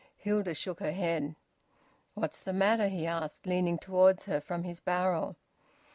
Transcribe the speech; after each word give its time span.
Hilda 0.17 0.55
shook 0.55 0.79
her 0.79 0.93
head. 0.93 1.35
"What's 2.15 2.41
the 2.41 2.53
matter?" 2.53 2.87
he 2.87 3.05
asked, 3.05 3.45
leaning 3.45 3.77
towards 3.77 4.25
her 4.25 4.41
from 4.41 4.63
his 4.63 4.79
barrel. 4.79 5.35